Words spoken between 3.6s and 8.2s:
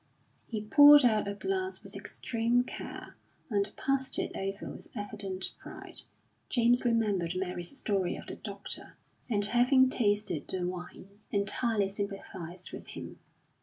passed it over with evident pride. James remembered Mary's story